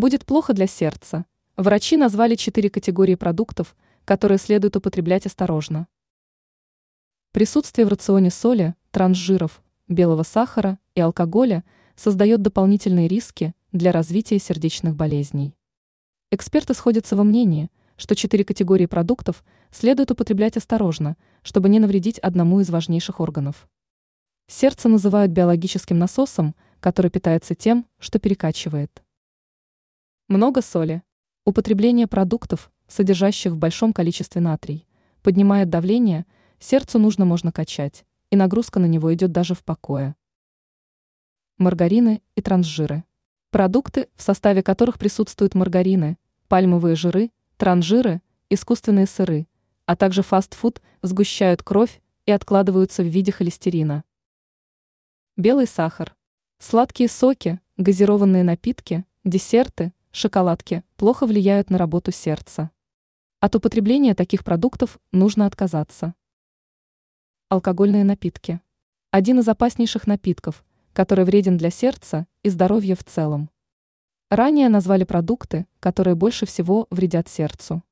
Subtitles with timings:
[0.00, 1.26] Будет плохо для сердца.
[1.58, 3.76] Врачи назвали четыре категории продуктов,
[4.06, 5.88] которые следует употреблять осторожно.
[7.32, 11.64] Присутствие в рационе соли, трансжиров, белого сахара и алкоголя
[11.96, 15.54] создает дополнительные риски для развития сердечных болезней.
[16.30, 22.60] Эксперты сходятся во мнении, что четыре категории продуктов следует употреблять осторожно, чтобы не навредить одному
[22.60, 23.68] из важнейших органов.
[24.46, 29.02] Сердце называют биологическим насосом, который питается тем, что перекачивает.
[30.30, 31.02] Много соли.
[31.44, 34.86] Употребление продуктов, содержащих в большом количестве натрий,
[35.24, 36.24] поднимает давление,
[36.60, 40.14] сердцу нужно можно качать, и нагрузка на него идет даже в покое.
[41.58, 43.02] Маргарины и трансжиры.
[43.50, 46.16] Продукты, в составе которых присутствуют маргарины,
[46.46, 49.48] пальмовые жиры, трансжиры, искусственные сыры,
[49.84, 54.04] а также фастфуд, сгущают кровь и откладываются в виде холестерина.
[55.36, 56.14] Белый сахар.
[56.60, 62.70] Сладкие соки, газированные напитки, десерты, шоколадки плохо влияют на работу сердца.
[63.38, 66.14] От употребления таких продуктов нужно отказаться.
[67.48, 68.60] Алкогольные напитки.
[69.10, 73.50] Один из опаснейших напитков, который вреден для сердца и здоровья в целом.
[74.30, 77.82] Ранее назвали продукты, которые больше всего вредят сердцу.